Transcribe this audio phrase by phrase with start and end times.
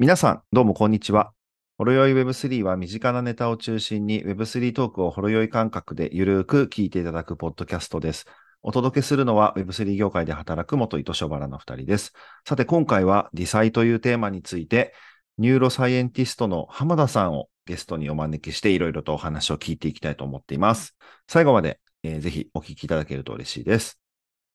[0.00, 1.34] 皆さん、どうもこんにちは。
[1.76, 8.24] ほろよい Web3 は身近なネタを中心に Web3 トークをほろよい感覚でゆるく聞いていただくポッドキャストです。
[8.62, 12.14] お届けするのは Web3 業界で働く元糸書原の二人です。
[12.48, 14.94] さて、今回は DeSci というテーマについて、
[15.36, 20.96] ニューロサイエンティストの浜田さんをゲストにお招きしていろいろとお話を聞いていきたいと思っています。
[21.28, 24.00] 最後まで、えーぜひお聞きいただけると嬉しいです。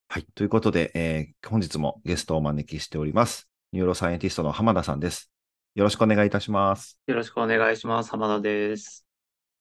[0.07, 0.25] はい。
[0.33, 3.47] ということで、えー本日もゲストをお招きしております。
[3.73, 5.29] ニューロサイエンティストの浜田さんです。
[5.75, 6.97] よろしくお願いいたします。
[7.05, 8.09] よろしくお願いします。
[8.09, 9.05] 浜田です。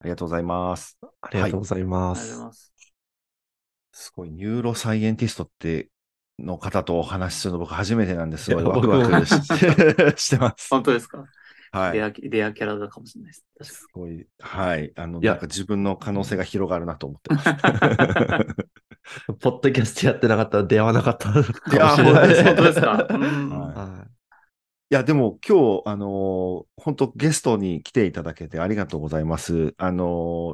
[0.00, 0.96] ありがとうございます。
[1.20, 2.36] ありがとうございます。
[2.52, 2.72] す。
[3.90, 5.88] すごい、ニューロサイエンティストって、
[6.38, 10.68] の方とお話しするの僕初めてなんですごいワクワクして してます。
[10.70, 11.24] 本当ですか、
[11.72, 11.94] はい。
[11.94, 13.44] レアレアキャラだかもしれないです。
[13.58, 14.92] 確すごい、はい。
[14.94, 17.50] あの、いやなんか自分の可能性が広がるなと思ってます。
[19.40, 22.44] ポッドキャストやってなかったら出会わなかったかもしれない。
[22.44, 23.06] 本当ですか？
[23.10, 24.13] うんはいはい
[24.94, 29.74] や、でも今日、あのー本当ゲストに来ていただけてありがとうございます。
[29.78, 30.04] あの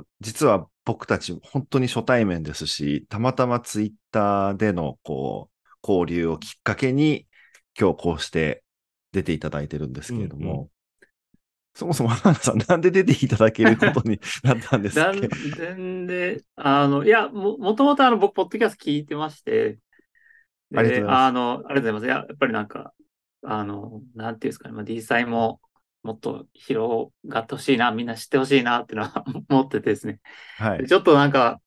[0.03, 7.27] ー実は僕たち本当に初対面ですし、たまたまツイッターでのこう、交流をきっかけに、
[7.79, 8.65] 今日こうして
[9.13, 10.71] 出ていただいてるんですけれども、うんう
[11.75, 15.21] そもそも花田さん、なんで出ていただけることに なったんですかなん
[15.57, 19.79] 全で、あの、いや、も、もともとあの、僕、ポッドキャスト聞いてまして、
[20.71, 21.27] でありがとうございます。
[21.27, 22.29] あの、ありがとうございます。
[22.29, 22.93] やっぱりなんか、
[23.43, 25.61] あの、なんていうんですかね、まあ、D サイも
[26.03, 30.21] もっと広がってほしいな、みんな知ってほしいなっていうのは 思っててですね。
[30.59, 30.87] はい。
[30.87, 31.61] ちょっとなんか、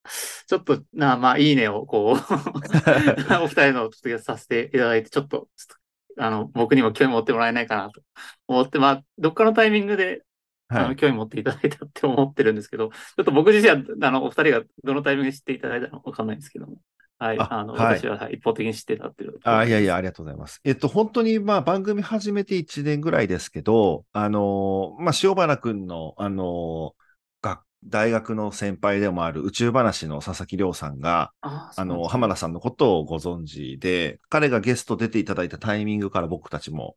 [0.47, 2.15] ちょっとな、まあ、いいねを、こう、
[3.43, 5.83] お二人のちょっとさせていただいて、ちょっと、ちょっと
[6.17, 8.01] あの、僕にも興味持ってもらえないかなと
[8.47, 10.23] 思って、まあ、どっかのタイミングで、
[10.67, 10.95] あの、はい。
[10.95, 16.77] 興味持っていただいたって思ってるんですけど、ちょっと僕自身は、あの、お二人がどのタイミングで知っていただいたのかわかんないんですけども、
[17.23, 19.39] はい、ああの、はい私は、はい、一方的に知ってたっていう。
[19.43, 20.59] あいやいや、ありがとうございます。
[20.63, 27.03] えっと、本当に、まあ、番組始めて1年ぐらいですけど、あのーまあ、塩原くんの、あのー
[27.41, 36.95] 学大学の先輩でもある宇宙話の佐々木亮さんが、ああの、浜田さんのことをご存知で、彼がゲスト出ていただいたタイミングから僕たちも、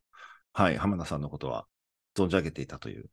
[0.52, 1.66] はい、浜田さんのことは
[2.16, 3.06] 存じ上げていたという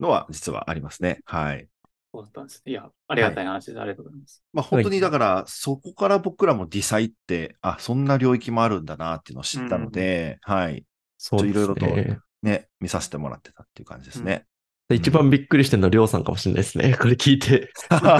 [0.00, 1.20] のは実はありますね。
[1.24, 1.68] はい。
[2.12, 2.62] そうだったんです。
[2.66, 3.80] いや、ありがたい話です。
[3.80, 4.44] ありがとうございます。
[4.52, 10.84] まあ、本当にだから、そこから僕らもディサイって、あ、そんな領域もあるんだなっていうのを知ったので、はい。
[11.16, 12.18] そうですちょいろいろね。
[12.42, 14.46] ね、見させてもらってたっていう感じですね。
[14.90, 16.94] 一番びっくりしてるのはりょうさんかもしれないですね。
[17.00, 17.72] これ聞いて。
[17.88, 18.10] 確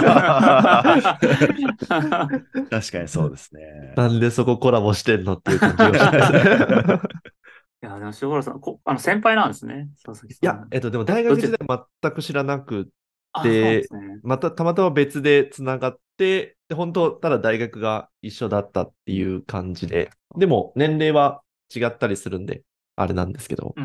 [2.69, 3.93] かにそうですね。
[3.95, 6.39] なんでそこコラボしてんのっていう感じがしますね。
[7.83, 9.89] いや、でも、塩原さん、こあの、先輩なんですね。
[10.05, 10.45] 佐々木さん。
[10.45, 11.57] いや、えっと、でも大学時代
[12.01, 13.02] 全く知らなく、あ、
[13.41, 13.87] で。
[14.23, 21.41] またたまたま別でつながって、で本当、ただ大学が一緒だったっていう感じで、でも年齢は
[21.73, 22.61] 違ったりするんで、
[22.95, 23.75] あれなんですけど、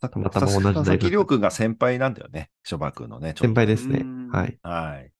[0.00, 2.50] たまたま同じ大学佐々木亮君が先輩なんだよね。
[2.64, 3.34] 諸馬君のね。
[3.34, 4.28] ちょっと先輩ですねうん。
[4.28, 4.58] はい。
[4.62, 5.12] はい。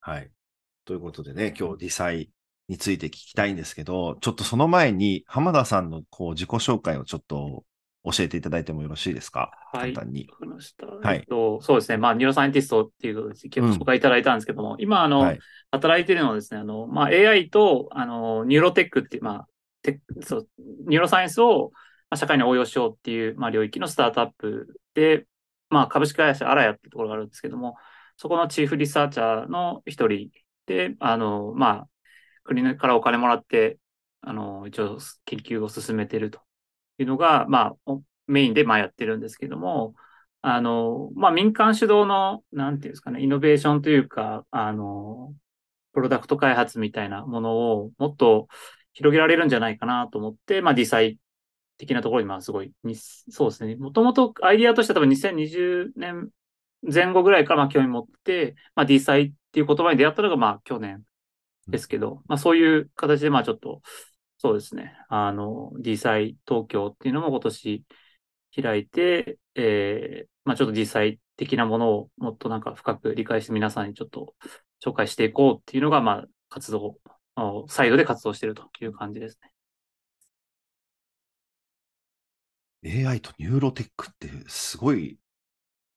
[0.00, 0.30] はい。
[0.84, 2.30] ということでね、今日ディサイ
[2.68, 7.64] について聞きたいんですけど、ちょっとその前に浜田さんのこう自己紹介をちょっと
[8.04, 9.52] 教えていただいてもよろしいですか？
[9.72, 10.26] はい簡単に。
[10.30, 10.86] わかりました。
[10.86, 11.98] はいえっと、そうですね。
[11.98, 15.38] まあ、ニューロサイエンティストっていうことで結構うん紹介いただいたんですけども、今、あの、はい。
[15.70, 19.48] 働いてるのはですね、あの、まあ、AI と、あの、ニューロテックっていう、まあ、
[19.82, 20.48] テそう、
[20.88, 21.70] ニューロサイエンスを、
[22.10, 25.26] まあ、社会に応用しようっていう、まあ、領域のスタートアップで、
[25.70, 27.76] まあ、株式会社アラヤってところがあるんですけども、
[28.16, 30.28] そこのチーフリサーチャーの一人
[30.66, 31.88] で、あの、まあ、
[32.44, 33.78] 国からお金もらって、
[34.20, 36.40] あの、一応研究を進めてると
[37.02, 39.94] いうのが、まあ、おメインでまあやってるんですけども、
[40.40, 45.34] あの、まあ、民間主導の、なんていうんですかね、イノベーションというか、あの、
[45.92, 48.48] プロダクト開発みたいなものをもっと
[48.92, 51.18] 広げられるんじゃないかなと思って、まあ、ディサイ
[51.78, 53.76] 的なところに、まあ、すごいに、そうですね。
[53.76, 56.30] もともとアイディアとしては多分2020年
[56.82, 61.02] 前後ぐらいからまあ興味持って、まあ、ディサイっていう言葉に出会ったのが、まあ、去年
[61.68, 63.82] ですけど、まあ、そういう形で、まあ、ちょっと、
[64.42, 64.96] そうですね。
[65.08, 67.84] あの、 DeSci 東京っていうのも今年
[68.60, 74.34] 開いて、えー、まあ、ちょっと DeSci 的なものをもっとなんか深く理解して皆さんにちょっと
[74.84, 76.98] 紹介していこうっていうのが、まあ、活動、
[77.68, 79.52] サイドで活動しているという感じですね。
[83.06, 85.20] AI とニューロテックってすごい、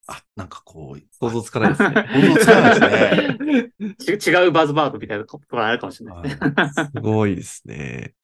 [0.07, 1.99] あ、なんかこう、想像つかないですね。
[2.11, 3.95] 想像つかないですね。
[4.19, 6.37] ち違うバズワードみたいなことがあるかもしれないですね。
[6.41, 8.15] はいすごいですね。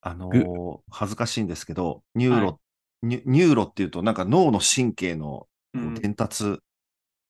[0.00, 2.60] あのー恥ずかしいんですけど、ニューロ、
[3.02, 6.58] ニュニューロっていうと、なんか脳の神経のこううん伝達、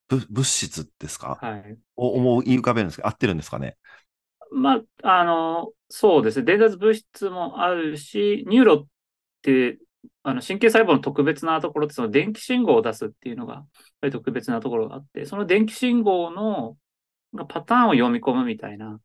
[0.09, 1.79] ぶ物質ですか、はい。
[1.97, 3.77] を思い浮かべるんですけど、合ってるんですかね？
[4.51, 6.45] まあ、あの、そうですね。
[6.45, 8.87] 伝達物質もあるし、ニューロっ
[9.43, 9.79] て
[10.23, 13.65] あの神経細胞の特別なところって、その電気信号を出すっていうのが、やっ
[14.01, 16.77] ぱり特別なところがあって、その電気信号の
[17.49, 19.01] パターンを読み込むみたいな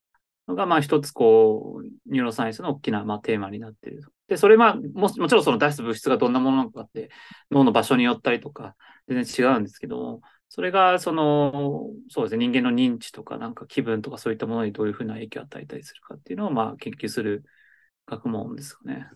[0.47, 4.03] のが、まあ一つこう、ニューロサイエンスの大きな、まあ、テーマになっている。
[4.27, 7.09] で、それまあも、もちろんその出す物質がどんなものなのかって、
[7.51, 8.75] 脳の場所によったりとか、
[9.07, 17.43] 全然違うんですけども、それが、その、そうですね、人間の認知とか、なんか気分とかそういったものにどういうふうな影響を与えたりするかっていうのを、まあ、研究する
[18.05, 19.09] 学問ですかね。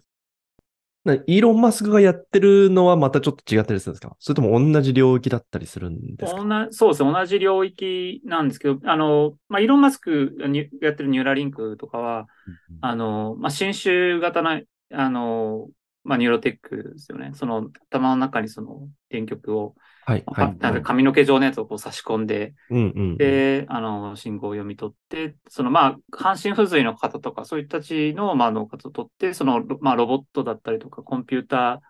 [1.26, 4.16] イーロン・マスクがやってるのはまたちょっと違ったりするんですか？
[4.20, 6.68] それとも同じ領域だったりするんですか？
[6.72, 12.28] そうですね、同じ領域なんですけど、あの、まあ、イーロン・マスクがやってるニューラリンクとかは、
[12.70, 14.62] うんうん、あの、まあ、侵襲型の、
[14.94, 15.70] あの、
[16.04, 17.32] まあ、ニューロテックですよね。
[17.34, 19.76] その頭の中にその電極を、
[20.06, 31.82] はいはい、なんか髪の毛状のやつをこう差し込んで、うんうん、で、あの、信号を読み取って、そのまあ、半身不随の方とか、そういったちの、まあ、脳活を取って、その、まあ、ロボットだったりとか、コンピュータ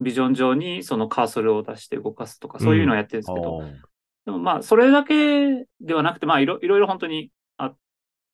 [0.00, 3.80] ービジョン上にそのカーソルを出して動かすとか、そういうのをやってるんですけど、うん、
[4.24, 7.30] でもまあ、それだけではなくて、まあいろ、いろいろ本当に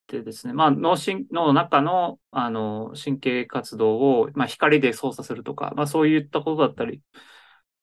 [0.06, 7.02] ってですね、まあ、脳神脳の中のあの神経活動を、まあ、光で操作するとか、まあ、そういったことだったり、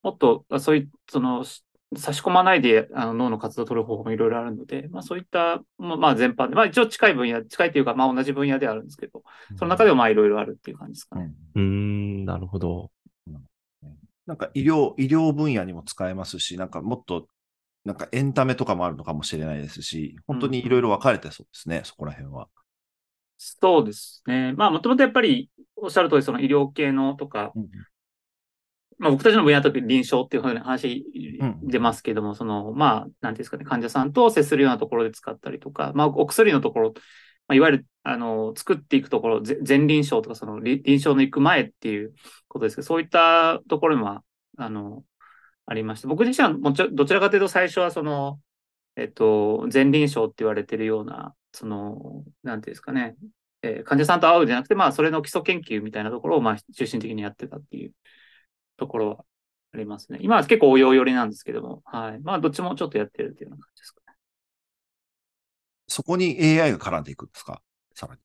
[0.04, 1.44] もっとそういうその
[1.96, 9.24] 差し込まないであの脳の活動を取る方法もいろいろあるので、まあ、そういった、まあ、全般で、まあ、一応近い分野、近いというか、まあ、同じ分野であるんですけど、
[9.58, 11.32] その中でもまあいろいろあるっていう感じですかね。
[11.56, 12.92] うん、うんなるほど。
[14.26, 17.28] なんか医療、医療分野にも使えますし、なんかもっと
[17.86, 22.48] なんかエンタメとかもあるのかもしれないですし、本当にいろいろ分かれてそうですね、うん、そこら辺は。
[23.38, 24.54] そうですね。
[24.54, 27.70] まあ、もともとやっぱりおっしゃる通り、その医療系のとか、うん、
[28.98, 31.06] まあ、僕たちの分野だと臨床っていうふうな話
[31.64, 36.94] 出ますけども、うん、その、まあ、なんていうんですかね、患者さんと接するようなところで使ったりとか、まあ、お薬のところ、
[37.48, 42.14] まあ、いわゆる、あの、作っていくところ、前臨床とか、その臨床の行く前っていう
[42.48, 44.24] ことですけど、そういったところには、
[44.58, 45.04] あの、
[45.66, 48.40] ありまして、僕自身はもちろどちらかというと最初はその、
[48.96, 53.16] えっと、前臨床って言われてるような、その、なんていうんですかね、
[53.62, 57.92] えー、患者さんと会うじゃなくて、まあ、それの基礎研究みたいなところを、まあ、中心的にやってたっていう
[58.78, 59.26] ところは
[59.74, 60.20] ありますね。
[60.22, 62.20] 今は結構応用寄りなんですけども、はい。
[62.20, 64.18] まあ、どっちもちょっとやってるっていうような感じですかね。
[65.88, 67.62] そこに AI が絡んでいくんですか？
[67.94, 68.22] さらに。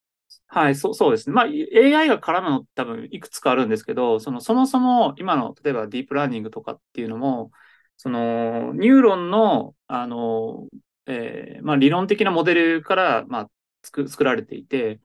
[0.46, 1.34] はい、そうそうですね。
[1.34, 7.50] まあ、AI が絡むの多分いくつかあるんですけど、そのそもそも今の例えばディープラーニングとかっていうのも、
[7.96, 10.68] そのニューロンの、あの、
[11.06, 13.50] えー、まあ、理論的なモデルから、まあ、
[13.82, 15.00] 作作られていて、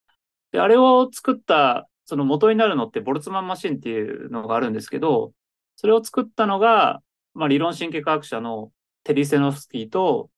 [0.51, 5.33] で、あれを作った、その元になるのってボルツマンマシンっていうのがあるんですけど、
[5.75, 7.01] それを作ったのが、
[7.33, 8.71] まあ、理論神経科学者の
[9.03, 10.29] テリ・セノフスキーと、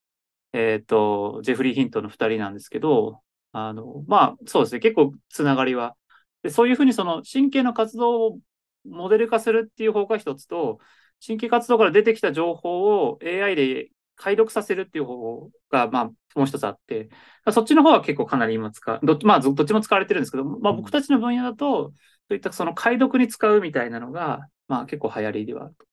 [0.52, 3.20] えっ、ー、と、ジェフリー・ヒントの二人なんですけど、
[3.52, 4.80] あの、まあ、そうですね。
[4.80, 5.96] 結構つながりは。
[6.42, 8.38] でそういうふうにその神経の活動を
[8.84, 10.78] モデル化するっていう方が一つと、
[11.24, 16.04] 神経活動から出てきた情報を AI で解読させるっていう方法が、まあ、
[16.34, 17.08] もう一つあって、
[17.52, 21.94] そっちの方は結構かなり今使う、どまあ、どっちも使われてるんですけど、まあ、僕たちの分野だと、そ
[22.30, 25.86] ういったその解読に使うみたいなのが、まあ、結構流行りではあると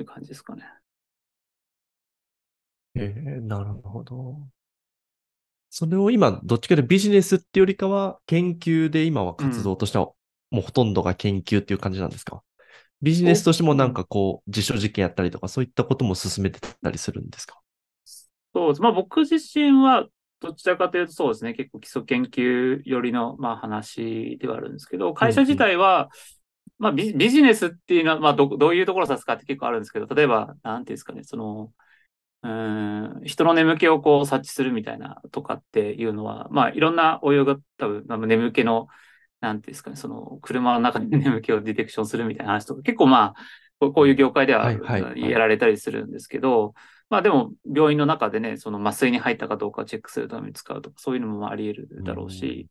[0.00, 0.64] いう感じですかね。
[2.94, 4.48] えー、なるほど。
[5.70, 10.10] それを今、どっちかでビジネスっていうよりかは、研究で今は活動としては、
[10.50, 12.42] もうほとんどが研究っていう感じなんですか、
[13.02, 17.60] ビジネスとしてもなんかこう、実証実験やったりとか、そういったことも進めてたりするんですか？
[18.56, 18.80] そうです。
[18.80, 20.06] まあ僕自身は、
[20.40, 26.08] どちらかというとそうですね、結構基礎研究寄りの、まあ、話ではあるんですけど、会社自体は、
[26.78, 31.70] まあビ、ビジネスっていうのは、まあど、どういうところを指すかって結構あるんですけど、例えば、なんていうんですかね、その、
[32.42, 38.88] うん人の眠気をこう察知するみたいなとかっていうのは、まあいろんな応用が多分、眠気の、
[39.40, 43.34] なんていうんですかね、その車の中に 眠気をディテクションするみたいな話とか、結構ま
[43.80, 46.72] あ、こういう業界ではやられたりするんですけど、
[47.08, 52.68] まあでも病院の中でね、その麻酔に入ったかどうかをチェックするために使うとか、そういうのもあり得るだろうし、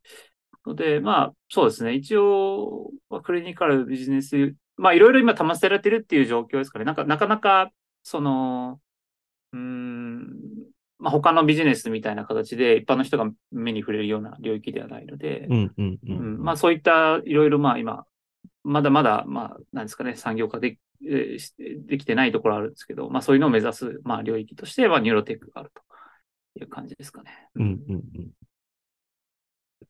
[0.65, 2.92] ので、まあそうですね、一応、
[3.24, 6.86] クリニカルビジネス、まあいろいろ今試せられてるっていう状況ですかね。
[6.86, 7.72] なんかなかなか、
[8.04, 8.80] その、
[9.54, 10.25] うん、
[11.00, 16.00] まあ、他のビジネスみたいな形で一般の人が目に触れるような領域ではないので、うんうん。
[16.08, 18.06] うん、まあ、そういったいろいろまあ今、
[18.63, 25.81] まだまだ、まあ、なんですかね、産業化でできてないところあるんですけど、まあ、そういうのを目指す、まあ、領域として、まあ、ニューロテックがあると
[26.59, 27.31] いう感じですかね。
[27.55, 28.29] うんうんうん。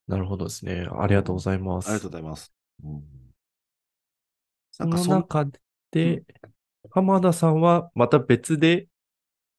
[0.07, 0.87] なるほどですね。
[0.97, 1.89] ありがとうございます。
[1.89, 2.53] ありがとうございます。
[2.83, 3.03] うん、
[4.71, 5.47] その中
[5.91, 6.23] で、
[6.91, 8.87] 浜田さんはまた別で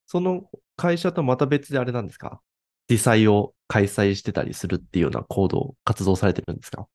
[0.06, 2.40] その会社とまた別であれなんですか？
[2.88, 6.86] 実際を開催してたりするっていうような行動、活動されてるんですか？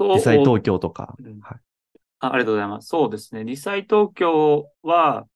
[0.00, 1.58] 実際東京とか、うん、はい。
[2.20, 2.88] あありがとうございます。
[2.88, 3.44] そうですね。
[3.44, 5.26] リサイ東京は、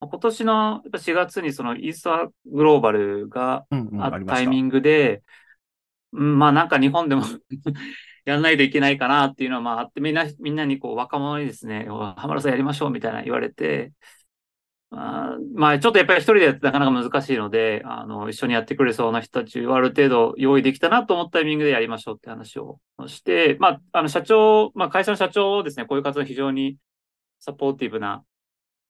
[0.00, 5.22] 今年の4月にそのイースタグローバルがあったタイミングで、
[6.12, 7.22] うん、まあなんか日本でも
[8.24, 13.92] やらないといけないかなっていうのはまああって、みんな、みんなにこう若者にですね、浜田さんやりましょうみたいな言われて、
[14.96, 26.76] あまあちょっとやっぱり一人でやってなかなか難しいので、あの、一緒にやってくれそうな人たちをある程度用意できたなと思ったタイミングでやりましょうって話をして、まあ、あの社長、まあ会社の社長をですね、こういう活動非常に
[27.40, 28.24] サポーティブな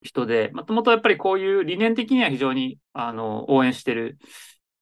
[0.01, 4.17] 人で、もともとやっぱりこういう理念的には非常にあの応援してる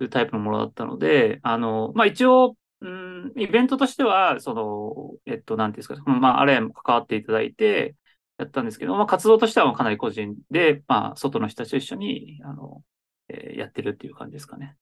[0.10, 7.96] タイプのものだったので、あの、まあ一応、うん、イベントとしては、その、えっと、なんていうんですか、まあ、あれも関わっていただいて、
[8.38, 12.84] やったんですけど、まあ、活動としてはかなり個人で、まあ、外の人たちと一緒に、あの、
[13.30, 14.76] えー、やってるっていう感じですかね。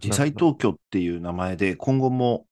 [0.00, 2.46] 実際東京っていう名前で、今後も、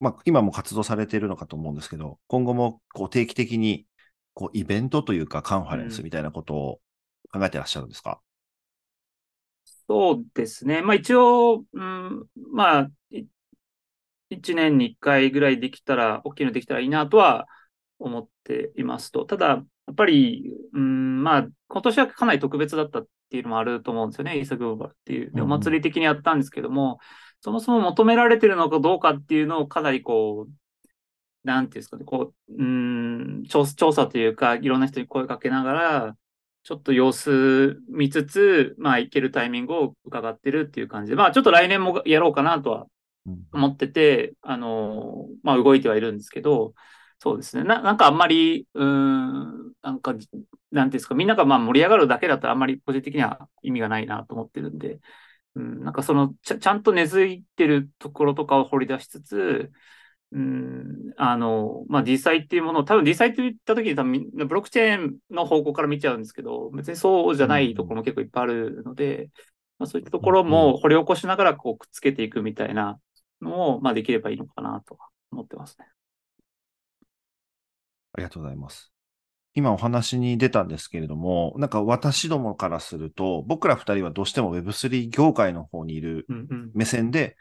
[0.00, 3.86] まあ、今も活動されているのかと思うんですけど、今後もこう定期的に
[4.34, 6.80] こうイベントというかカンファレンスみたいなことを
[7.32, 8.20] 考えてらっしゃるんですか、
[9.88, 10.82] そうですね。
[10.82, 12.88] まあ一応、うん、まあ、
[14.30, 17.48] 1年に1回ぐらいできたら、大きいのできたらいいなとは
[17.98, 19.24] 思っていますと。
[19.24, 19.56] ただ、や
[19.92, 25.32] っぱり、うん、まあ、今年はかなり特別だったっていうのもあると思うんですよね、イーサグローバルっていう。
[25.32, 26.98] でお祭り的にやったんですけども、
[27.40, 30.52] そもそも求められてるのかどうかっていうのをかなりこう、
[31.44, 36.16] なんていうんですかね、こう、うん、調査というか、いろんな人に声かけながら、
[36.64, 42.86] ちょっと様子見つつ、まあ、行けるタイミングを伺ってるっていう感じで、まあ、ちょっと来年もやろうかなとは
[43.52, 46.74] 思ってて、うん、あの、まあ、動いてはいるんですけど、
[47.20, 47.64] そうですね。
[47.64, 55.00] ななんかあんまり、うん、なんか、なんていうんですか、みんながまあ盛り上がるだけだったらあんまり個人的には意味がないなと思ってるんで、
[55.56, 59.72] うん、なんかそのちゃ、ちゃんと根付いてるところとかを掘り出しつつ、
[60.30, 69.30] うん、あの、まあ、実際っていうものを、多分実際って言った時に多分ブロックチェーンの方向から見ちゃうんですけど、別にそうじゃないところも結構いっぱいあるので、
[69.78, 73.00] まあ、そういったところも掘り起こしながらこうくっつけていくみたいな
[73.40, 74.98] のを、まあ、できればいいのかなと
[75.32, 75.86] 思ってますね。
[78.18, 78.92] ありがとうございます。
[79.54, 86.26] 今お話に出たんですけれども、なんか私どもからすると、僕ら二人はどうしても Web3 業界の方にいる
[86.74, 87.36] 目線で、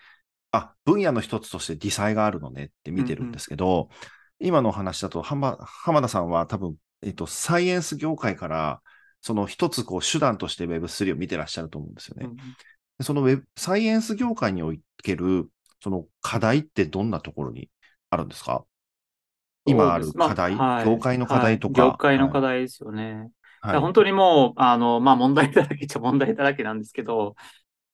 [0.51, 8.81] あ、分野の一つとしてディサイがあるのねって見てるんですけど、うんうん、今のお話だと浜、浜田さんは多分、えっと、サイエンス業界から、
[9.21, 12.27] その一つこう手段として Web3 を見てらっしゃると思うんですよね。
[12.27, 15.49] うん、その Web、サイエンス業界における、
[15.83, 17.69] その課題ってどんなところに
[18.09, 18.63] あるんですか？
[19.67, 23.29] 今ある課題、まあはい、業界の課題とか、はい、業界の課題ですよね。
[23.61, 27.35] はい、本当にもう、あの、まあ問題だらけっちゃ問題だらけなんですけど、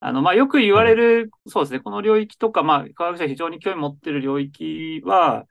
[0.06, 5.46] あの、まあ、よく言われる、そうですね、この領域とか、まあ、科学者非常に興味持ってる領域は、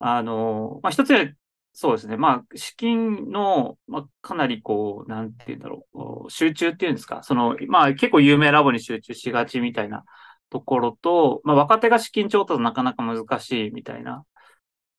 [0.00, 1.24] あの、まあ、一つは、
[1.72, 5.86] そうですね、まあ、資金の、まあ、かなりこう、なんて言うんだろ
[6.26, 10.02] う、集中っていうんですか、その、まあ、結構有名ラボに集中しがちみたいな
[10.50, 14.24] ところと、まあ、若手が資金調達なかなか難しいみたいな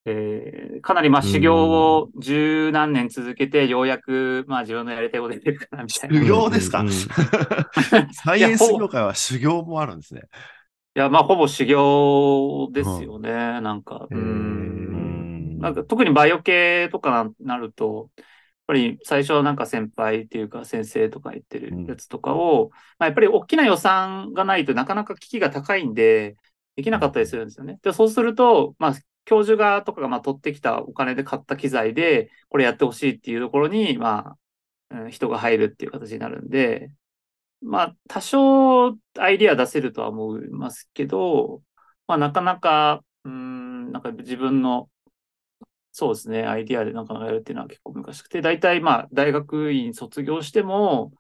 [0.06, 6.20] えー、かなりまあ修行を十何年続けて、ようやくまあ自分のやりたいことできるかなみたいな。
[6.20, 6.86] 修行ですか？
[8.12, 10.22] サイエンス業界は修行もあるんですね。
[10.96, 14.08] いや、まあほぼ修行ですよね、うん、なんか。
[14.12, 18.26] うんなんか特にバイオ系とかなると、やっ
[18.68, 26.36] ぱり最初はなんか先輩っていうか先生とか言ってるやつとかを、うん、まあ、やっぱり大きな予算がないとなかなか危機が高いんで、
[26.76, 27.80] できなかったりするんですよね。
[27.82, 34.36] でそうすると、まあ、教授がとかがまあ取ってきたお金で買った機材で、これやってほしいっていうところに、ま
[34.89, 36.89] あ、人が入るっていう形になるんで、
[37.62, 41.62] まあ、多少アイディア出せるとは思いますけど、
[42.08, 44.89] まあ、なかなか、うん、なんか自分の、
[45.92, 51.13] そうですね、アイディアでなかなかやるっていうのは結構難しくて、大体まあ、大学院卒業しても、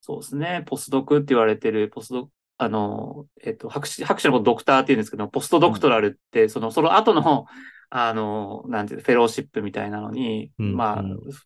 [0.00, 2.30] そうですね、ポスドクって言われてる、ポスド
[2.62, 7.46] あの、えっと、博士、博士のことドクターって言うんですけど、ポストドクトラルって、うん、その、その後の、
[7.90, 11.02] あの、なんていうフェローシップみたいなのに、うん、まあ、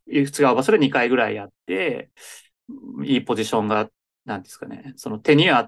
[0.07, 2.11] 違う場所で2回ぐらいやって、
[3.05, 3.89] いいポジションが、
[4.27, 5.67] なんですかね、そのテニアっ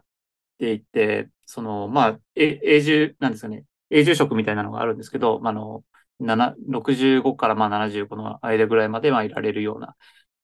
[0.58, 5.82] て言って、その、まあ、永住、なんですかね、永住職みたいなのがあるんですけど、まあ、の、
[6.20, 9.94] 65からまあ75の間ぐらいまでまあいられるような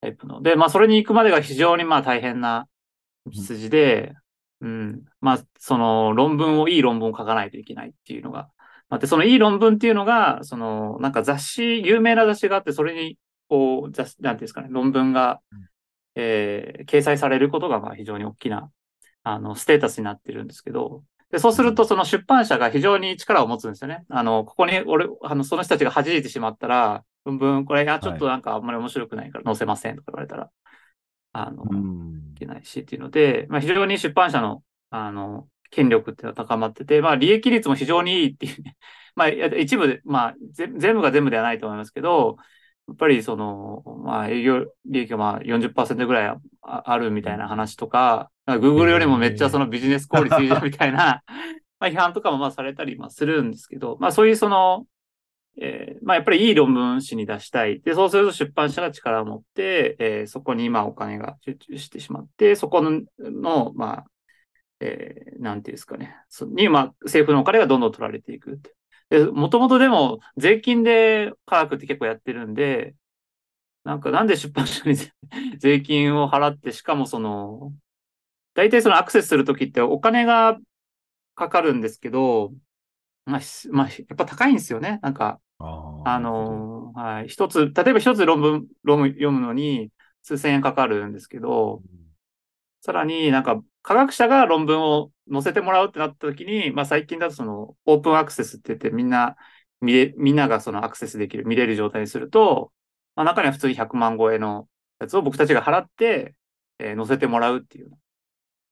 [0.01, 0.41] タイプの。
[0.41, 2.69] で、まあ、それに行くまでが非常にまあ大変な
[3.31, 4.15] 羊で、
[4.65, 5.05] うん。
[5.21, 8.49] まあ、その論文を、いい論文を書かないといけないっていうのが、
[8.89, 13.19] まあ、で、そのいい論文っていうのが、その、なんか雑誌、有名な雑誌があって、それに、
[13.49, 15.41] こう、雑誌、なんていうんですかね、論文が、
[16.15, 18.71] えー、掲載されることが、まあ、非常に大きな、
[19.23, 24.05] あの、ステータスになってるんですけど、で、そうすると、その出版社が非常に力を持つんですよね。
[24.09, 30.51] あの、ここに、俺、あの、その人たちが弾いてしまったら、文文、これ、あ、ちょっとなんかあんまり面白くないから載せませんとか言われたら、
[31.35, 31.65] あの、
[32.37, 38.77] いけないしっていうので、まあ、非常に出版社の、あの、権力っていうのは高まってて、まあ、利益率も非常にいいっていうね。
[39.17, 42.37] まあ、一部で、まあ、全部が全部ではないと思いますけど、
[42.87, 51.23] やっぱりその、まあ営業利益がまあ40%ぐらいあるみたいな話とか、か Google よりもめっちゃそのビジネス効率いいじゃんみたいな、
[51.81, 54.85] まあ批判とかもまあされたりするんですけど、まあそういうその、
[55.61, 57.81] えー、まあやっぱりいい論文誌に出したい。
[57.81, 64.05] で、そうすると出版社が力を持って、えー、そこに今お金が集中してしまって、そこの、のまあ、
[64.81, 68.61] えー、なんていうんですかね、そに、まあ、政府のお金がどんどん取られていく
[69.11, 69.27] で。
[69.27, 72.95] もともとでも税金で科学って結構やってるんで、
[73.85, 74.97] なんかなんで出版社に
[75.59, 77.73] 税金を払って、しかもその、
[78.55, 80.59] 大体そのアクセスするときってお金が
[81.35, 82.53] かかるんですけど、
[83.27, 85.01] まあ、まあ、やっぱ高いんですよね。
[85.03, 85.41] なんか、
[86.05, 87.29] あの、はい。
[87.29, 89.91] 一つ、例えば一つ論文、論文読むのに
[90.23, 91.83] 数千円かかるんですけど、
[92.81, 99.37] さらになんか科学者が論文を載せてもらうってなった時に、まあ最近だとそのオープンアクセスって言ってみんな
[99.81, 102.73] 見れ、みんながそのアクセスできる、見れる状態にすると、
[103.17, 104.69] まあ中には普通に100万超えの
[105.01, 106.35] やつを僕たちが払って、
[106.79, 107.91] えー、載せてもらうっていう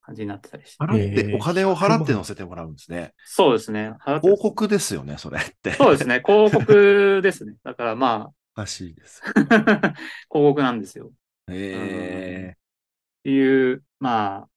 [0.03, 0.85] 感じになってたりして。
[0.85, 3.15] 払って、お金を払って載せてもらうんですね。
[3.25, 3.95] そうですね。
[4.21, 5.73] 広告ですよね、それって。
[5.73, 6.23] そうですね。
[6.27, 7.55] 広告ですね。
[7.63, 8.33] だからまあ。
[8.55, 9.23] おかしいです。
[9.33, 9.97] 広
[10.29, 11.11] 告なんですよ。
[11.49, 12.55] へえー。
[12.55, 12.57] っ
[13.25, 14.49] ていう、まあ、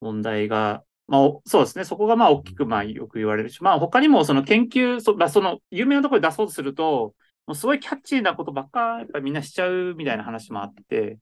[0.00, 1.84] 問題が、まあ、そうですね。
[1.84, 7.14] そこがまあ大きくまあよく言われるし、まあ他にもその研究、そ,、まあ、その有名なところで出そうとすると、
[7.46, 11.18] もうすごいキャッチーなことばっかやっぱりみんなしちゃうみたいな話もあって、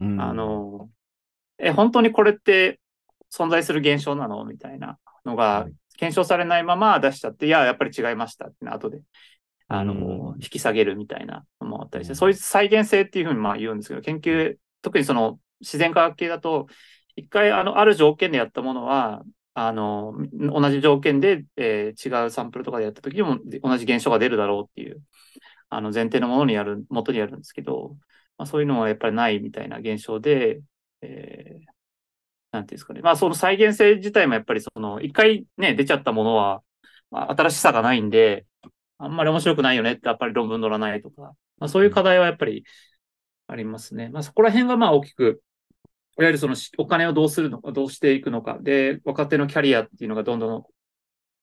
[0.00, 0.88] うん、あの、
[1.58, 2.80] え、本当にこれって
[3.32, 5.66] 存在する現象なのみたいなのが
[5.98, 9.00] 検証されないまま出しちゃって、いや、やっぱり違いましたって後で、
[9.68, 9.94] あの、
[10.34, 16.66] うん、引き下げるみたいなのもあったりして、そういう再現性っていうふうにまあ言うんですけど、研究、特にその自然科学系だと、
[17.16, 19.22] 一回、あの、ある条件でやったものは、
[19.54, 25.00] あの、同じ条件で、えー、違うサンプルとかでやった時にも同じ現象が出るだろうっていう、
[25.68, 27.96] あの、前提のものにやる、元にやるんですけど、
[28.36, 30.60] まあ、そういうのはやっぱりないみたいな現象で、
[31.04, 31.66] えー、
[32.52, 33.00] なんていうんですかね。
[33.02, 36.62] まあ、その再現性自体もやっぱりその、一回ね、出ちゃったものは、
[37.10, 38.46] まあ、新しさがないんで、
[38.98, 42.64] あんまり面白くないよねって、やっぱり論文乗らないとか、まあ、そういう課題はやっぱり
[43.48, 44.08] ありますね。
[44.10, 45.42] まあ、そこら辺がまあ大きく
[46.16, 50.64] いわゆるそのお金をどうするのか、どうしていくのか、で、若手のキャリアっていうのがどんどん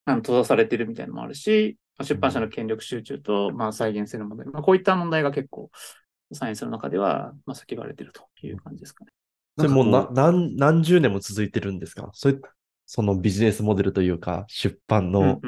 [0.05, 5.69] あの閉ざされてるみたいなのもあるし、出版社の権力集中と、まあ、再現性の問題、まあ、こういった問題が結構、
[6.33, 9.11] サイエンスの中では、まあ、叫ばれてるという感じですかね。
[9.57, 12.09] それもうな何何十年も続いてるんですか？
[12.13, 12.37] それ
[12.85, 15.39] そのビジネスモデルというか、出版の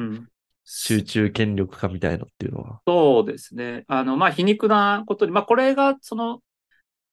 [0.64, 2.80] 集中権力化みたいのっていうのは。
[2.86, 3.84] そうですね。
[3.86, 6.40] あの、まあ、皮肉なことに、まあ、これが、その、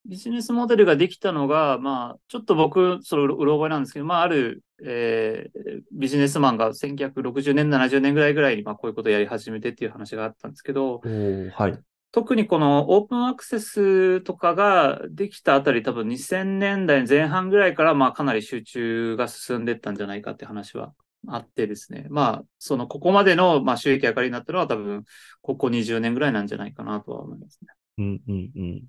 [0.05, 11.77] ビジネスモデルができたのが、まあ、ちょっと僕、それ、うろ覚えなんですけど、まあ、ある、えー、ビジネスマンが1960年、70年ぐらいぐらいに、まあ、こういうことをやり始めてっていう話があったんですけど、はい。
[12.11, 20.93] 特にこのオープンアクセスとかができたあたり、多分2000年代前半ぐらいから、まあ、かなり集中が進んでいったんじゃないかって話は
[21.27, 22.07] あってですね。
[22.09, 25.05] まあ、その、ここまでの、まあ、収益上がりになったのは多分、
[25.41, 27.67] ここ20年ぐらいなんじゃないかなとは思いますね。
[27.99, 28.83] うんうんうん。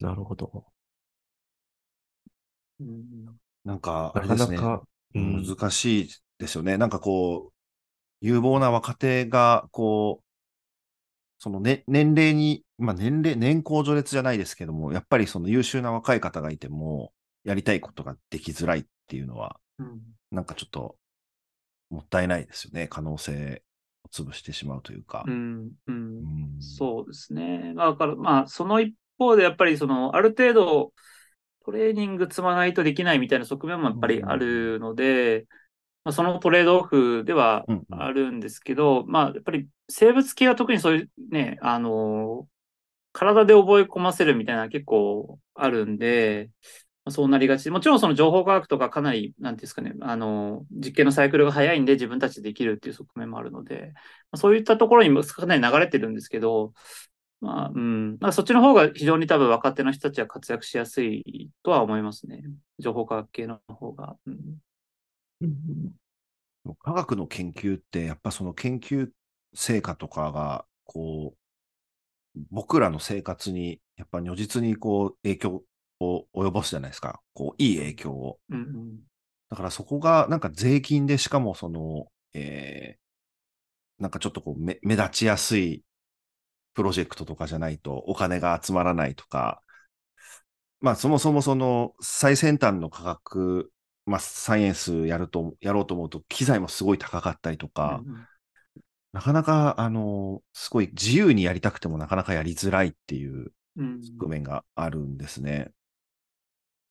[0.00, 0.66] なるほど。
[2.80, 4.56] うん、なんか、あれですね。
[4.56, 6.76] なかなか、うん、難しいですよね。
[6.76, 7.52] なんかこう、
[8.20, 10.27] 有望な若手が、こう、
[11.38, 17.12] その、ね、年齢に、まあ年齢、年功序列じゃないですけども、やっぱりその優秀な若い方がいても、
[17.44, 20.96] やりたいことができづらいっていうのは、うん、なんかちょっと、
[21.90, 22.88] もったいないですよね。
[22.88, 23.62] 可能性
[24.04, 25.24] を潰してしまうというか。
[25.26, 27.72] うん、うん、うん、そうですね。
[27.76, 30.92] だから、まあ、その一方でやっぱりその、ある程度、
[31.64, 35.46] トレーニング積まないとできないみたいな側面もやっぱりあるので、
[36.08, 42.48] まあ、そのトレードオフではあるんですけど、まあ、やっぱり生物系は特にそういうね、あの、
[43.12, 46.48] 体で覚え込ませるみたいな結構あるんで、
[47.04, 47.68] まあ、そうなりがち。
[47.68, 54.00] もちろんその情報科学とかかなり、なんていうんですかね、あの、実験のサイクルが早いんで自分たちでできるっていう側面もあるので、ま
[54.32, 56.72] あ、そういったところにかなり流れてるんですけど、
[57.42, 58.16] まあ、うん。
[58.18, 62.44] まあ、そっちの方が非常に多分若手の人たちは活躍しやすいとは思いますね。
[62.78, 64.16] 情報科学系の方が。
[64.26, 64.56] うん、
[65.40, 69.08] うん、科学の研究って、やっぱその研究
[69.54, 75.62] 成果とかが、こう、僕らの生活に、やっぱ如実にこう影響
[76.00, 77.20] を及ぼすじゃないですか。
[77.34, 78.38] こう、いい影響を。
[78.50, 78.98] うんうん、
[79.50, 85.82] だからそこがなんか税金でしかもその、えー、なんかちょっとこう目目立ちやすい
[86.74, 89.62] プロジェクトとかじゃないとお金が集まらないとか、
[90.80, 93.72] まあそもそもその最先端の科学、
[94.08, 98.28] まあサイエンスやると、やろうと思うと機材もすごい高かったりとか、うん
[99.12, 105.72] なかなかあの、すごい自由にやりたくてもなかなかやりづらいっていううん側面があるんですね。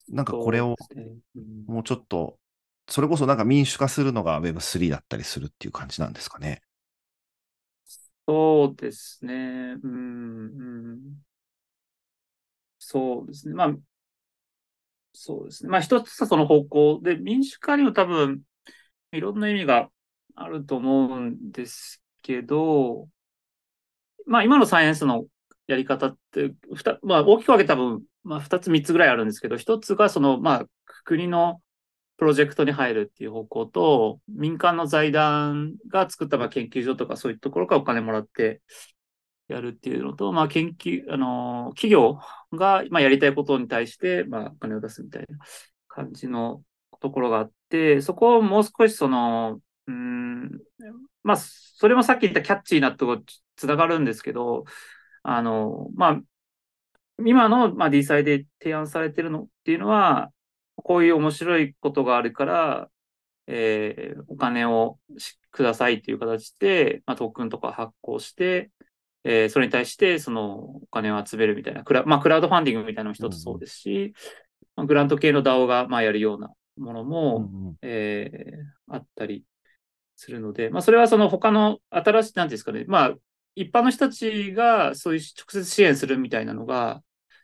[0.08, 0.76] なんかこれを
[1.66, 2.38] もうちょっと、
[2.88, 6.62] それこそなんか民主化するのが Web3 だったりするっていう感じなんですかね。
[8.26, 9.34] そうですね。
[9.82, 10.46] うん、
[10.92, 11.22] うん。
[12.78, 13.54] そうですね。
[13.54, 13.76] まあ、
[15.20, 15.70] そうですね。
[15.70, 18.40] まあ、一つはその方向で、民主化にも多分、
[19.10, 19.90] いろんな意味が
[20.36, 23.08] あると思うんですけど、
[24.26, 25.24] まあ、今のサイエンスの
[25.66, 26.52] やり方って、
[27.02, 30.66] まあ、大きく分けて多分、まあ、二つ、三つぐらいあるんですけど、一つがその、まあ、
[31.04, 31.60] 国の
[32.16, 38.60] プロジェクトに入るっていう方向と、民間の財団が作ったまあ研究所とかそういうところからお金もらって
[39.48, 42.20] やるっていうのと、まあ研究、あの、企業
[42.52, 45.38] がまあやりたいことに対してまあお金を出すみたいな
[45.88, 46.62] 感じの
[47.00, 50.50] ところがあって、そこをもう少しその、うん、
[51.22, 53.22] まあ、それもさっき言ったキャッチーなとこ
[53.56, 54.64] つながるんですけど、
[55.22, 56.20] あの、まあ、
[57.24, 60.32] 今の、まあ、D サイで提案されてるのっていうのは、
[60.76, 62.90] こういう面白いことがあるから、
[63.46, 68.70] えーお金をしくださいっていう形で、まあ、トークンとか発行して、
[69.24, 74.14] えーそれに対してそのお金を集めるみたいな、クラ,、まあ、クラウドファンディングみたいなのも一つそうですし、
[74.76, 77.50] まあ、グラント系の DAO がまあやるようなものも、
[77.82, 79.44] えーあったり
[80.16, 83.14] するので、まあ、それはその他の新しい、なんていうんですかね、まあ、
[83.54, 87.02] 一般の人たちがそういう直接支援するみたいなのが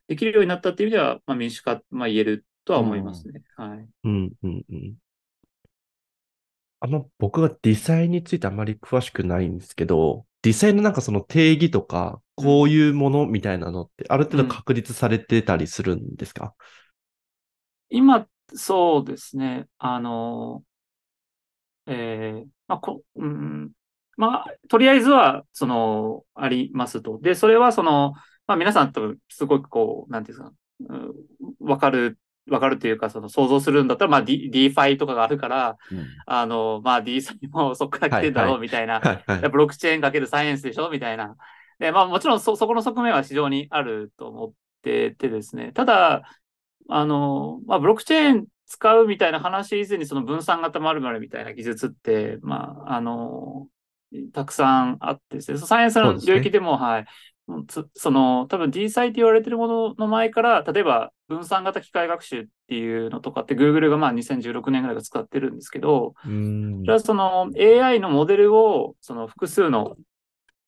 [0.09, 3.43] できるようになったっていう意味では、まあ、民主化、まあ、言えるとは思いますね。
[3.57, 3.87] はい。
[4.05, 4.95] うんうんうん。
[6.81, 16.55] あんま僕がデザインについてあまり詳しくないんですけど、デザインのなんかその定義とか、こういうものみたいなのって、ある程度確立されてたりするんですか、
[17.89, 19.69] 今、そうですね。
[19.79, 20.63] あの、
[21.87, 23.73] えーまあ、こ、うん、
[24.17, 27.19] まあ、とりあえずは、その、ありますと。
[27.21, 28.15] で、それは、その、
[28.47, 30.55] まあ、皆さん多分、すごくこう、なんていうんですか、
[30.89, 31.15] うん
[31.61, 32.19] わかる、
[32.51, 39.01] わかるというか、その、想像するんだったら、まあ、D、DeFi とかがあるから、うんあの、まあ、D サイもそこから来てんだろう、みたいな。
[39.01, 39.49] はいはい。
[39.49, 41.37] ブロックチェーンかけるサイエンスでしょみたいな。
[41.79, 44.53] で、まあもちろんそ、そこの側面は非常にあると思っ
[44.83, 45.73] ててですね。
[45.73, 46.23] ただ、
[46.89, 53.69] あの、まあブロックチェーン使うみたいな話以前にその分散型〇〇みたいな技術って、まあ、あの、
[54.33, 55.59] たくさんあってですね。
[55.59, 57.07] サイエンスの領域でも、はい。
[57.67, 66.31] つその、多分 D サイって言われてるものの前から、例えば分散型機械学習っていうのとかって Google がまあ2016年ぐらいから使ってるんですけど、うー
[66.95, 69.97] んその AI のモデルをその複数の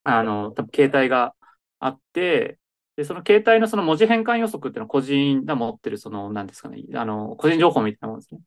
[0.04, 1.34] あの多分形態が
[1.80, 2.58] あって、
[2.96, 8.40] でその形態のその文字変換予測っていうのは個人が持ってるその何ですかね、あの個人情報みたいなものですね。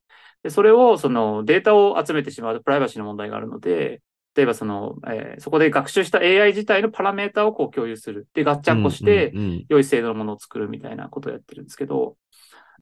[0.43, 4.01] でそれをそのデータを集めてしまうとプライバシーの問題があるので、
[4.39, 8.27] 例えばその、えーそこで学習した AI 自体のパラメータをこう共有する。
[8.33, 9.31] で、ガッチャンコして、
[9.69, 12.17] 良い精度のものを作るみたいなことをやってるんですけど、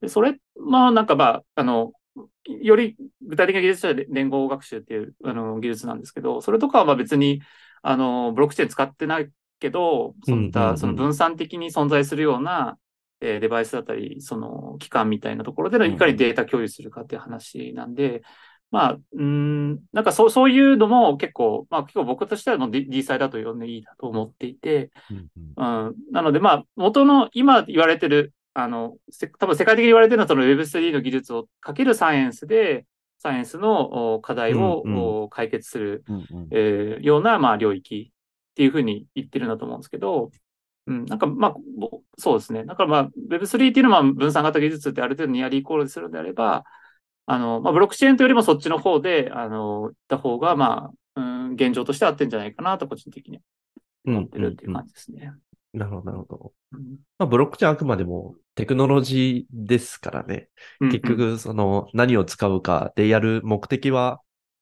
[0.01, 1.93] でそれ、まあなんかまあ、あの、
[2.45, 7.41] より具体的な技術者で連合学習っていうあの技術なんですけど、それとかはまあ別に、
[7.81, 12.77] あの、ブロックチェーン使ってないけど、そういったその分散的に存在するような、
[13.19, 18.21] えーデバイスだったり、その機関みたいなところでのいかにデータ共有するかっていう話なんで、
[18.69, 24.91] まあ、うーん、なんかそう、そういうのも結構、まあ結構僕としてはもう D, D サイだと呼んでいいなと思っていて、
[25.55, 32.85] うんなので、まあ、元の今言われてる、あの、せ多分世界的に言われてるのはその Web3 の技術をかけるサイエンスで、
[33.19, 36.47] サイエンスのお課題を、解決する、うんうん。
[36.51, 40.31] えーような、まあ、領域っていうふうに言ってるんだと思うんですけど、
[40.87, 42.65] うん、なんか、まあ、ぼそうですね。
[42.65, 46.63] だから、まあ、Web3 っていうのはまあ分散型技術ってある程度ニアリーイコールするのであれば、
[47.27, 53.41] あの、まあ、ブロックチェーンというよりもそっちの方で、あの、行った方が、まあ、うん、現状として合ってんじゃないかなと、個人的に
[54.05, 55.33] 思ってるっていう感じですね。
[55.73, 56.53] なるほど、なるほど。
[56.71, 56.81] うん
[57.17, 60.49] まあ、ブロックチェーンあくまでもテクノロジーですからね。
[60.79, 64.21] うん結局、その何を使うかでやる目的は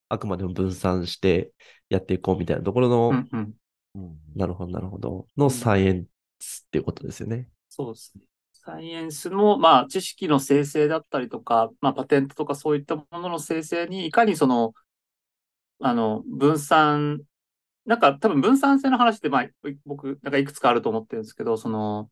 [0.09, 1.51] あくまでも分散して
[1.89, 3.53] やっていこうみたいなところの、うんうん
[3.95, 6.05] うんなるほど、なるほど、のサイエン
[6.39, 7.47] スっていうことですよね。
[7.69, 8.23] そうですね。
[8.65, 14.73] サイエンスの、まあ、知識の生成だったりとか、まあ、パテントとかそういったものの生成に、いかにその、
[15.79, 17.21] あの、分散、
[17.85, 19.47] なんか多分分散性の話って、まあ、
[19.85, 22.09] 僕、なんかいくつかあると思ってるんですけど、その、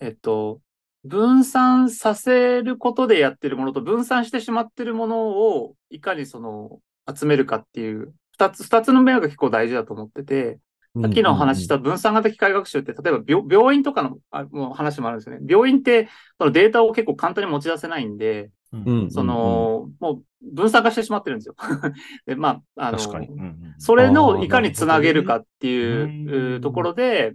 [0.00, 0.60] えっと、
[1.04, 6.80] 分散させることでやってるものと分散してしまってるものをいかにその
[7.14, 10.60] 集めるかっていう二つ、二つの面が結構大事だと思ってて、
[11.02, 15.44] さっきの話した分散型機械学習って、例えば病病院とかの話もあるんですよね。
[15.48, 21.54] 病院ってそのデータを結構簡単に持ち出せないんで、うんその、もう分散化してしまってるんですよ。
[22.26, 22.98] で、まあ、あの。
[22.98, 27.34] うんうんそれのいかにつなげるかっていうところで、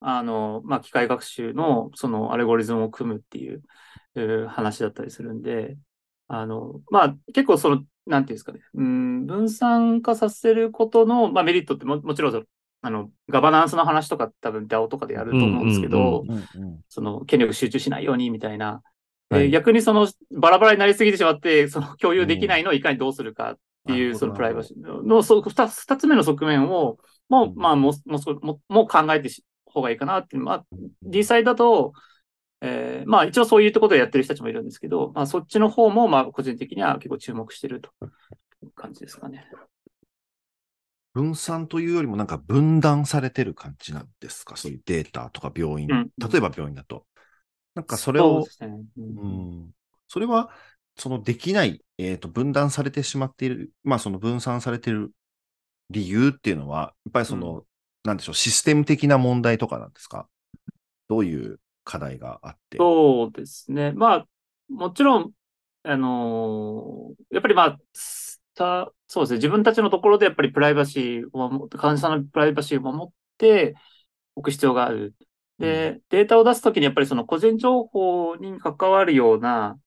[0.00, 3.62] あの、まあ、機械学習のそのアルゴリズムを組むっていう
[4.14, 5.76] う話だったりするんで、
[6.28, 12.44] あの、まあ、結構その、なんていうんですかね、うん、分散化させることの、まあ、メリットってももちろん
[12.82, 16.24] あの、ガバナンスの話とか多分 DAO とかでやると思うんですけど、
[16.88, 18.82] その権力集中しないようにみたいな。
[19.30, 30.42] ではい逆にそのバラバラになりすぎてしまって、その共有できないのをいかにどうするかっていう、そのプライバシーの、二つ目の側面を、もう、うんまあ、もう、もうもうもう考えてし方がいいかなっていう。
[30.42, 30.64] まあ、
[31.02, 31.92] D サイだと、
[32.62, 37.90] えーまあ一応そういうところでやってる人たちもいるんですけど、まあそっちの方も、まあ個人的には結構注目してると
[38.62, 39.46] いう感じですかね。
[41.12, 44.56] 分散というよりもなんか分断されてる感じなんですか？
[44.56, 45.88] そういうデータとか病院。
[45.90, 47.06] うん例えば病院だと。
[47.74, 48.82] なんかそれをうですね。
[48.98, 49.26] うんう
[49.66, 49.70] ん
[50.12, 50.50] それは、
[50.96, 55.12] そのできない、えっ、と、分断されてしまっている、まあその分散されている
[55.88, 57.62] 理由っていうのは、やっぱりその、
[58.02, 60.28] なんでしょう、システム的な問題とかなんですか？
[61.08, 62.78] どういう課題があって。
[62.78, 63.92] そうですね。
[63.92, 64.26] まあ、
[64.68, 65.30] もちろん、
[65.84, 67.78] あのーやっぱりまあ、
[68.56, 69.36] さそうですね。
[69.36, 73.74] 自分たちのところでやっぱりプライバシーを守って、患者さんのプライバシーを守って
[74.36, 75.14] おく必要がある。
[75.58, 79.78] で、データを出すときにやっぱりその個人情報に関わるような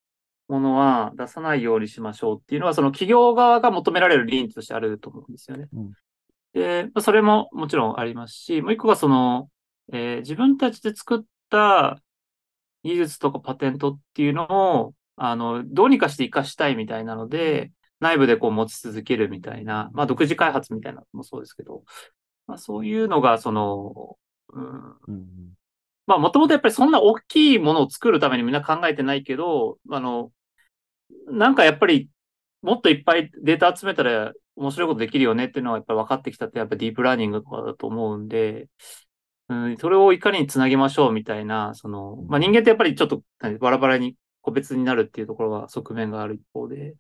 [0.48, 5.68] ものは出さないようにしましょうっていうのは、その企業側が求められる倫理としてあると思うんですよね。
[5.74, 5.92] うん
[6.54, 9.50] で、まあそれももちろんありますし、もう一個がその、
[9.92, 12.02] えー自分たちで作った
[12.84, 17.72] 技術とかパテントっていうのを、あの、どうにかして活かしたいみたいなので、
[18.04, 21.84] 内部でこう持ち続けるみたいな、まあ独自開発みたいなのもそうですけど、
[22.46, 24.18] まあそういうのが、その、
[24.54, 25.54] うん、うん
[26.06, 30.32] まあもともとやっぱりそんな大きいものを作るためにみんな考えてないけど、あの、
[31.28, 32.10] なんかやっぱり
[32.62, 38.68] もっといっぱいデータ集めたら面白いことできるよねっていうのはやっぱり分かってきたってやっぱディープラーニングとかだと思うんで、
[39.50, 46.96] うん、それをいかにつなげましょうみたいな、その、まあ人間ってやっぱりちょっと何バラバラに個別になるっていうところは側面がある一方で、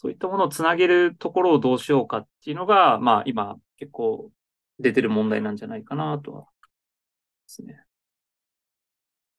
[0.00, 4.30] そういったものをつなげるところをどうしようかっていうのが、まあ今結構
[4.78, 6.42] 出てる問題なんじゃないかなとは。
[6.42, 6.46] で
[7.46, 7.82] すね。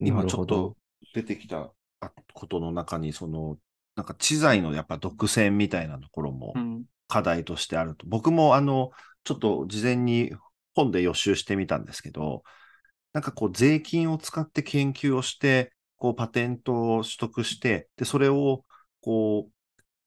[0.02, 0.76] 今ちょっと
[1.14, 3.58] 出てきたあことの中に、その、
[3.96, 6.84] なんか知財のやっぱ独占みたいなところもうん。
[7.08, 8.06] 課題としてあると。
[8.06, 8.92] 僕もあの、
[9.24, 10.34] ちょっと事前に
[10.76, 12.44] 本で予習してみたんですけど、
[13.14, 18.66] なんかこう税金を使って研究をして、こうパテントを取得して、で、それを
[19.00, 19.52] こう、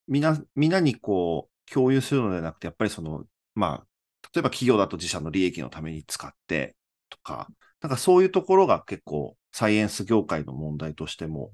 [0.08, 3.86] みな、みんなにこう共有するのではなくて、やっぱりその、まあ、
[4.34, 6.76] 例えば企業だと自社の利益のために使って
[7.10, 7.48] とか、
[7.80, 11.52] なんかそういうところが結構サイエンス業界の問題としても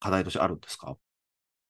[0.00, 0.96] 課題としてあるんですか？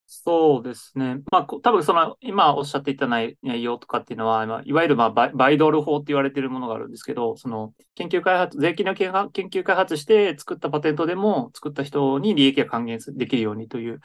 [0.06, 1.16] そうですね。
[1.32, 14.00] まあ、こ多分その、今おっしゃっていた内内容とかっていうのは、まあ、いわゆるまあバイバイドル法って言われているものがあるんですけど、その、研究開発、税金の研究開発して作ったパテントでも、作った人に利益が還元すできるようにという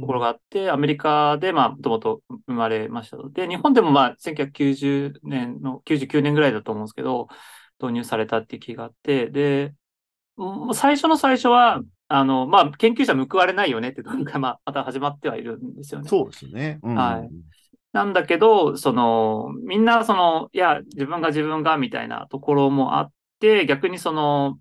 [0.00, 7.28] ところがあって、アメリカで、まあ、もともと生まれましたので、日本でもまあ、1990年の、99年ぐらいだと思うんですけど、
[7.80, 9.74] 導入されたっていう気があって、で、
[10.74, 11.80] 最初の最初は、
[12.12, 16.08] あの、まあ、研究者報われないよねってところが、 まあ、また始まってはいるんですよね。
[16.08, 16.80] そうですね。
[16.82, 17.30] うんはい
[17.92, 24.60] なんだけど、その、みんなその、いや、自分が自分がみたいなところもあって、逆にその、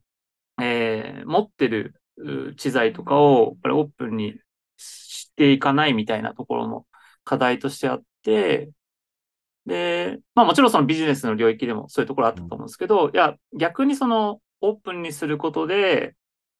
[0.59, 4.33] えー持ってるう知財とかを、やっぱりオープンに
[4.77, 6.87] していかないみたいなところの
[7.23, 8.71] 課題としてあって、
[9.67, 16.15] で、まあもちろんそのビジネスの領域でもそういうところあったと思うんですけど、いや、逆にその、オープンにすることで、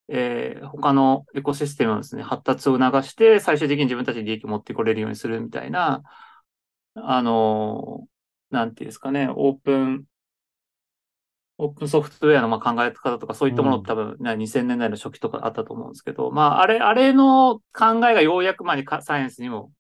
[0.10, 6.04] えー他のエコシステムのですね、発達を促して、最終的に自分たちに利益を持ってこれるようにするみたいな、
[6.96, 8.10] あのー
[8.52, 10.06] なんていうんですかね、オープン、
[11.60, 13.84] オープンソフトウェアのまあ考え方とか、そういったものうん。
[13.84, 19.72] 多分、ね2000年代の初期とかあったと思うんですけど、まあ、あれ、あれの考えがようやくまでかサイエンスにも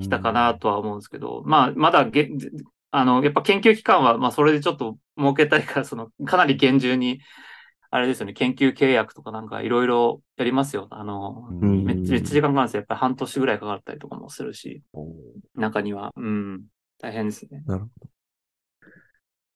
[0.00, 2.30] 来たかなとは思うんですけど、まあ、まだげ、
[2.90, 7.20] あの、やっぱ研究機関は、まあ、それでちょっと儲けたいから、その、かなり厳重に、
[7.94, 10.88] あれですよね、研究契約とかなんかいろいろやりますよ。
[10.90, 12.78] あの、うんめっちゃ、めっちゃ時間かかるんですよ。
[12.80, 14.82] やっぱり半年ぐらいかかったりとかもするし、
[15.54, 16.64] 中には、うん、
[16.98, 17.62] 大変ですね。
[17.66, 18.08] なるほ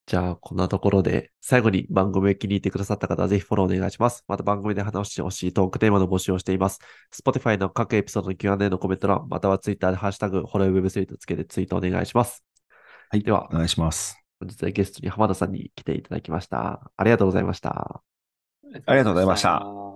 [0.07, 4.25] じゃあ、こんなところで、最後に番組を気に入ってくださった方はぜひフォローお願いします。
[4.29, 6.79] また番組で話してほしいトークテーマの募集をしています。
[7.13, 12.45] Spotify の各エピソードの Q&A のコメント欄、または Twitter でハッシュタグ、ホロウェブスリートつけてツイートお願いします。
[13.11, 13.23] はい。
[13.25, 14.17] では、お願いします。
[14.39, 16.93] 本日はゲストに浜田さんに来ていただきました。
[16.97, 18.03] ありがとうございました。
[18.87, 19.88] ありがとうございました。